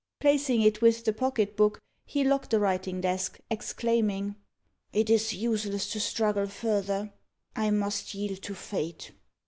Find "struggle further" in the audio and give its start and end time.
5.99-7.13